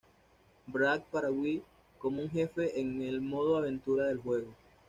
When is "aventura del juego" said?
3.57-4.47